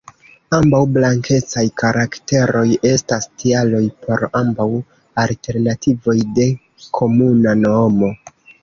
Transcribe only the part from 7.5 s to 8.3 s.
nomo.